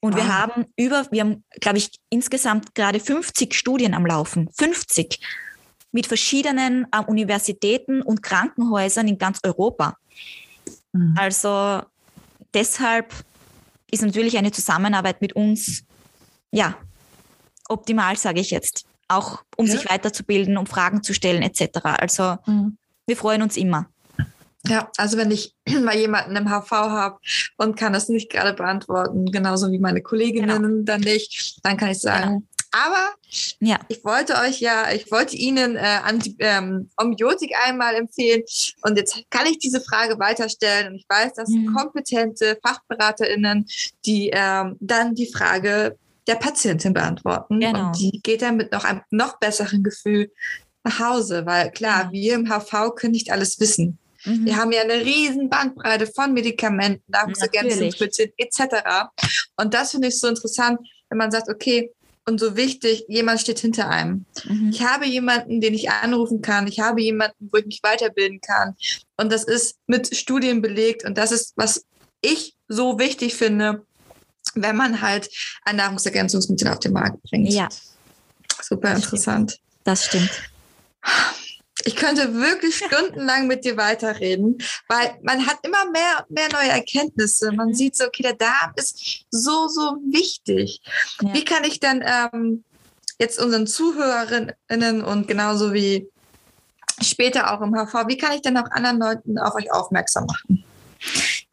[0.00, 0.22] Und wow.
[0.22, 4.48] wir haben über, wir haben, glaube ich, insgesamt gerade 50 Studien am Laufen.
[4.56, 5.20] 50
[5.92, 9.96] mit verschiedenen äh, Universitäten und Krankenhäusern in ganz Europa.
[10.92, 11.14] Mhm.
[11.16, 11.82] Also
[12.52, 13.14] deshalb
[13.90, 15.84] ist natürlich eine Zusammenarbeit mit uns,
[16.50, 16.76] ja,
[17.68, 18.86] optimal, sage ich jetzt.
[19.08, 19.72] Auch um ja.
[19.72, 21.78] sich weiterzubilden, um Fragen zu stellen, etc.
[21.82, 22.76] Also mhm.
[23.06, 23.88] wir freuen uns immer.
[24.68, 27.18] Ja, also wenn ich mal jemanden im HV habe
[27.56, 30.84] und kann das nicht gerade beantworten, genauso wie meine Kolleginnen genau.
[30.84, 32.42] dann nicht, dann kann ich sagen, genau.
[32.72, 33.14] Aber
[33.60, 33.78] ja.
[33.88, 38.42] ich wollte euch ja, ich wollte Ihnen äh, Anti, ähm, Ombiotik einmal empfehlen.
[38.82, 40.88] Und jetzt kann ich diese Frage weiterstellen.
[40.88, 41.74] Und ich weiß, dass mhm.
[41.74, 43.66] kompetente FachberaterInnen,
[44.04, 47.60] die ähm, dann die Frage der Patientin beantworten.
[47.60, 47.86] Genau.
[47.86, 50.30] Und die geht dann mit noch einem noch besseren Gefühl
[50.84, 51.46] nach Hause.
[51.46, 52.12] Weil klar, ja.
[52.12, 53.98] wir im HV können nicht alles wissen.
[54.26, 54.44] Mhm.
[54.44, 59.08] Wir haben ja eine riesen Bandbreite von Medikamenten, Nahrungsergänzungsmitteln etc.
[59.56, 61.92] Und das finde ich so interessant, wenn man sagt, okay,
[62.28, 64.26] und so wichtig, jemand steht hinter einem.
[64.44, 64.70] Mhm.
[64.72, 66.66] Ich habe jemanden, den ich anrufen kann.
[66.66, 68.74] Ich habe jemanden, wo ich mich weiterbilden kann.
[69.16, 71.04] Und das ist mit Studien belegt.
[71.04, 71.84] Und das ist, was
[72.20, 73.86] ich so wichtig finde,
[74.54, 75.30] wenn man halt
[75.64, 77.52] ein Nahrungsergänzungsmittel auf den Markt bringt.
[77.52, 77.68] Ja.
[78.60, 79.52] Super das interessant.
[79.52, 79.62] Stimmt.
[79.84, 80.30] Das stimmt.
[81.86, 86.70] Ich könnte wirklich stundenlang mit dir weiterreden, weil man hat immer mehr und mehr neue
[86.70, 87.52] Erkenntnisse.
[87.52, 90.80] Man sieht so, okay, der Darm ist so, so wichtig.
[91.22, 91.32] Ja.
[91.32, 92.64] Wie kann ich denn ähm,
[93.20, 96.08] jetzt unseren Zuhörerinnen und genauso wie
[97.00, 100.64] später auch im HV, wie kann ich denn auch anderen Leuten auf euch aufmerksam machen?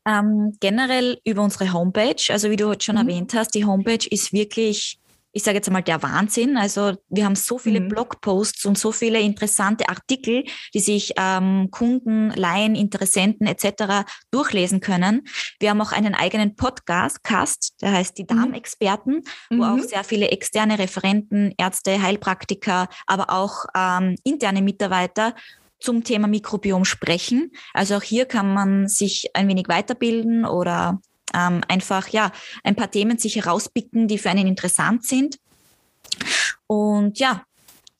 [0.05, 2.15] Ähm, generell über unsere Homepage.
[2.29, 3.01] Also wie du heute schon mhm.
[3.01, 4.97] erwähnt hast, die Homepage ist wirklich
[5.33, 6.57] ich sage jetzt einmal, der Wahnsinn.
[6.57, 7.89] Also wir haben so viele mhm.
[7.89, 14.05] Blogposts und so viele interessante Artikel, die sich ähm, Kunden, Laien, Interessenten etc.
[14.31, 15.23] durchlesen können.
[15.59, 18.27] Wir haben auch einen eigenen Podcast, Cast, der heißt die mhm.
[18.27, 19.59] Darmexperten, mhm.
[19.59, 19.81] wo auch mhm.
[19.87, 25.33] sehr viele externe Referenten, Ärzte, Heilpraktiker, aber auch ähm, interne Mitarbeiter
[25.79, 27.51] zum Thema Mikrobiom sprechen.
[27.73, 31.01] Also auch hier kann man sich ein wenig weiterbilden oder
[31.33, 32.31] ähm, einfach ja
[32.63, 35.39] ein paar Themen sich herauspicken, die für einen interessant sind.
[36.67, 37.43] Und ja,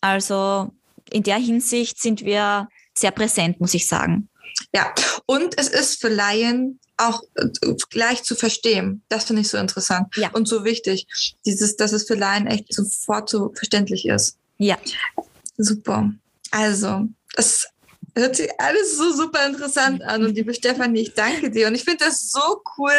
[0.01, 0.71] also
[1.09, 4.29] in der Hinsicht sind wir sehr präsent, muss ich sagen.
[4.73, 4.93] Ja,
[5.25, 7.49] und es ist für Laien auch äh,
[7.89, 9.03] gleich zu verstehen.
[9.09, 10.29] Das finde ich so interessant ja.
[10.31, 11.07] und so wichtig.
[11.45, 14.37] Dieses, dass es für Laien echt sofort so verständlich ist.
[14.57, 14.77] Ja.
[15.57, 16.11] Super.
[16.51, 17.67] Also, es
[18.15, 20.23] Hört sich alles so super interessant an.
[20.23, 21.67] Und liebe Stefanie, ich danke dir.
[21.67, 22.93] Und ich finde das so cool,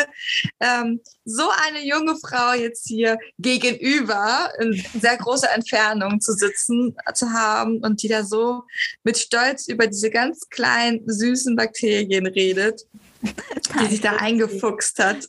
[0.58, 7.30] ähm, so eine junge Frau jetzt hier gegenüber in sehr großer Entfernung zu sitzen, zu
[7.32, 8.64] haben und die da so
[9.04, 12.82] mit Stolz über diese ganz kleinen, süßen Bakterien redet,
[13.22, 15.28] die sich da eingefuchst hat.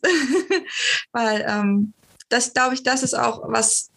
[1.12, 1.94] Weil ähm,
[2.30, 3.90] das, glaube ich, das ist auch, was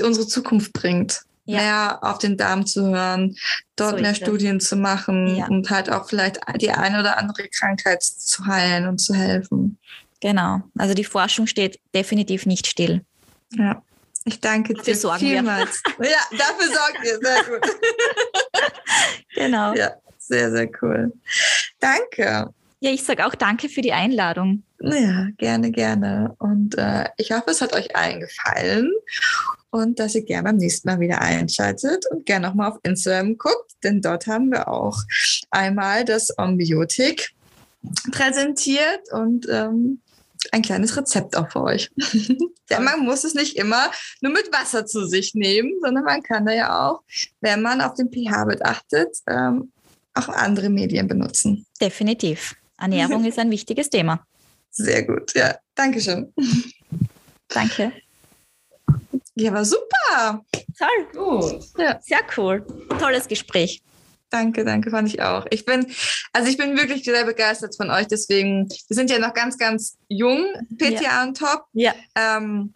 [0.00, 1.58] unsere Zukunft bringt ja.
[1.58, 3.36] mehr auf den Darm zu hören,
[3.76, 5.46] dort so mehr Studien zu machen ja.
[5.46, 9.78] und halt auch vielleicht die eine oder andere Krankheit zu heilen und zu helfen.
[10.20, 10.62] Genau.
[10.78, 13.04] Also die Forschung steht definitiv nicht still.
[13.52, 13.82] Ja.
[14.24, 15.82] Ich danke dafür dir sorgen vielmals.
[15.98, 16.10] Wir.
[16.10, 17.18] Ja, dafür sorgen wir.
[17.20, 17.76] Sehr gut.
[19.34, 19.74] genau.
[19.74, 21.12] Ja, sehr, sehr cool.
[21.80, 22.54] Danke.
[22.82, 24.64] Ja, ich sage auch danke für die Einladung.
[24.80, 26.34] Ja, gerne, gerne.
[26.40, 28.90] Und äh, ich hoffe, es hat euch allen gefallen
[29.70, 33.70] und dass ihr gerne beim nächsten Mal wieder einschaltet und gerne nochmal auf Instagram guckt,
[33.84, 34.98] denn dort haben wir auch
[35.52, 37.30] einmal das Ombiotik
[38.10, 40.00] präsentiert und ähm,
[40.50, 41.88] ein kleines Rezept auch für euch.
[41.96, 46.46] Denn man muss es nicht immer nur mit Wasser zu sich nehmen, sondern man kann
[46.46, 47.02] da ja auch,
[47.40, 49.70] wenn man auf den pH-Wert achtet, ähm,
[50.14, 51.64] auch andere Medien benutzen.
[51.80, 52.56] Definitiv.
[52.82, 54.24] Ernährung ist ein wichtiges Thema.
[54.70, 55.56] Sehr gut, ja.
[55.74, 56.32] Dankeschön.
[57.48, 57.92] Danke.
[59.34, 60.44] Ja, war super.
[60.78, 61.06] Toll.
[61.12, 61.64] Gut.
[61.78, 61.98] Ja.
[62.02, 62.66] Sehr cool.
[62.98, 63.82] Tolles Gespräch.
[64.30, 65.46] Danke, danke, fand ich auch.
[65.50, 65.86] Ich bin,
[66.32, 68.06] also ich bin wirklich sehr begeistert von euch.
[68.06, 70.46] Deswegen, wir sind ja noch ganz, ganz jung,
[70.78, 71.22] PTA ja.
[71.22, 71.66] und Top.
[71.74, 71.94] Ja.
[72.16, 72.72] Ähm,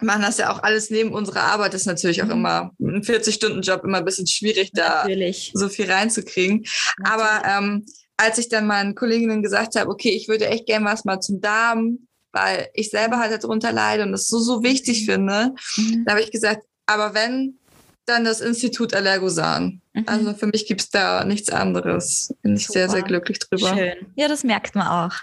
[0.00, 1.74] machen das ja auch alles neben unserer Arbeit.
[1.74, 2.32] Das ist natürlich auch mhm.
[2.32, 5.52] immer ein 40-Stunden-Job immer ein bisschen schwierig, da natürlich.
[5.54, 6.64] so viel reinzukriegen.
[6.98, 7.12] Natürlich.
[7.12, 11.04] Aber ähm, als ich dann meinen Kolleginnen gesagt habe, okay, ich würde echt gerne was
[11.04, 15.54] mal zum Darm, weil ich selber halt darunter leide und das so, so wichtig finde,
[15.76, 16.04] mhm.
[16.04, 17.58] da habe ich gesagt, aber wenn,
[18.06, 19.80] dann das Institut Allergosan.
[19.92, 20.04] Mhm.
[20.06, 22.34] Also für mich gibt es da nichts anderes.
[22.42, 22.72] Bin ich Super.
[22.80, 23.74] sehr, sehr glücklich drüber.
[23.74, 24.06] Schön.
[24.16, 25.14] Ja, das merkt man auch.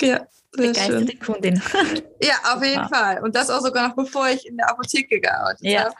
[0.00, 0.26] Ja.
[0.52, 1.20] Begeisterte schön.
[1.20, 1.62] Kundin.
[2.22, 2.88] ja, auf jeden ja.
[2.88, 3.22] Fall.
[3.22, 5.84] Und das auch sogar noch bevor ich in der Apotheke gearbeitet ja.
[5.84, 5.94] habe.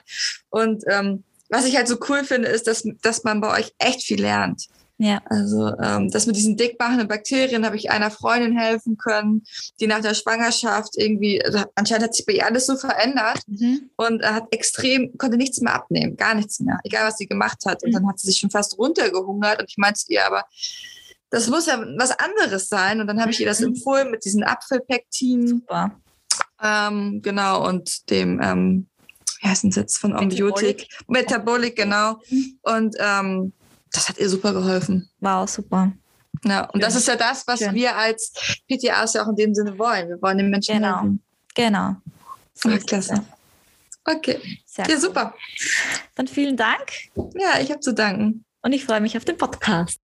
[0.49, 4.03] Und ähm, was ich halt so cool finde, ist, dass, dass man bei euch echt
[4.03, 4.67] viel lernt.
[5.01, 5.21] Ja.
[5.25, 9.43] Also ähm, das mit diesen dickmachenden Bakterien habe ich einer Freundin helfen können,
[9.79, 13.89] die nach der Schwangerschaft irgendwie, also anscheinend hat sich bei ihr alles so verändert mhm.
[13.95, 17.81] und hat extrem, konnte nichts mehr abnehmen, gar nichts mehr, egal was sie gemacht hat.
[17.81, 17.93] Und mhm.
[17.93, 20.43] dann hat sie sich schon fast runtergehungert und ich meinte ihr, aber
[21.29, 22.99] das muss ja was anderes sein.
[22.99, 23.67] Und dann habe ich ihr das mhm.
[23.67, 25.47] empfohlen mit diesen Apfelpektin.
[25.47, 25.91] Super.
[26.61, 28.87] Ähm, genau, und dem, ähm,
[29.41, 30.89] wie heißt denn jetzt von Ombiotik?
[31.07, 32.19] Metabolik, Metabolik genau.
[32.29, 32.59] Mhm.
[32.63, 33.53] Und ähm,
[33.91, 35.09] das hat ihr super geholfen.
[35.19, 35.91] Wow, super.
[36.45, 36.81] Ja, und Schön.
[36.81, 37.73] das ist ja das, was Schön.
[37.73, 38.31] wir als
[38.67, 40.09] PTAs ja auch in dem Sinne wollen.
[40.09, 40.95] Wir wollen den Menschen genau.
[40.95, 41.23] helfen.
[41.55, 41.95] Genau.
[42.53, 43.25] So Ach, klasse.
[44.05, 44.39] Okay.
[44.65, 45.01] Sehr ja, cool.
[45.01, 45.35] super.
[46.15, 46.91] Dann vielen Dank.
[47.35, 48.45] Ja, ich habe zu danken.
[48.61, 49.99] Und ich freue mich auf den Podcast.